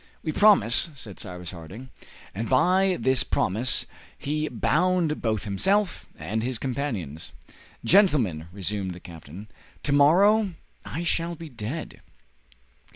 [0.23, 1.89] "We promise," said Cyrus Harding.
[2.33, 3.85] And by this promise
[4.17, 7.33] he bound both himself and his companions.
[7.85, 9.47] "Gentlemen," resumed the captain,
[9.83, 10.53] "to morrow
[10.83, 12.01] I shall be dead."